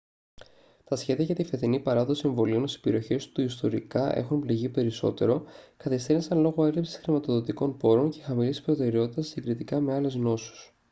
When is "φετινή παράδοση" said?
1.43-2.27